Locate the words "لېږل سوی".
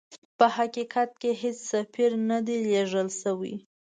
2.65-3.53